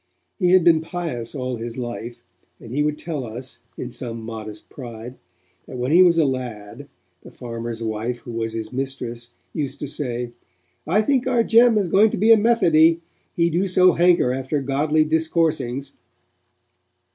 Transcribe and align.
He 0.39 0.49
had 0.53 0.63
been 0.63 0.81
pious 0.81 1.35
all 1.35 1.57
his 1.57 1.77
life, 1.77 2.23
and 2.59 2.73
he 2.73 2.81
would 2.81 2.97
tell 2.97 3.23
us, 3.23 3.59
in 3.77 3.91
some 3.91 4.19
modest 4.23 4.67
pride, 4.67 5.19
that 5.67 5.77
when 5.77 5.91
he 5.91 6.01
was 6.01 6.17
a 6.17 6.25
lad, 6.25 6.87
the 7.21 7.29
farmer's 7.29 7.83
wife 7.83 8.17
who 8.21 8.31
was 8.31 8.53
his 8.53 8.73
mistress 8.73 9.29
used 9.53 9.77
to 9.79 9.85
say, 9.87 10.31
'I 10.87 11.03
think 11.03 11.27
our 11.27 11.43
Jem 11.43 11.77
is 11.77 11.87
going 11.87 12.09
to 12.09 12.17
be 12.17 12.31
a 12.31 12.35
Methody, 12.37 12.99
he 13.35 13.51
do 13.51 13.67
so 13.67 13.91
hanker 13.93 14.33
after 14.33 14.59
godly 14.59 15.05
discoursings.' 15.05 15.97